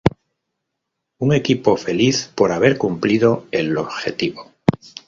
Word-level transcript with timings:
Un 1.19 1.31
equipo 1.31 1.77
feliz 1.77 2.31
por 2.35 2.51
haber 2.53 2.79
cumplido 2.79 3.45
el 3.51 3.77
objetivo. 3.77 4.51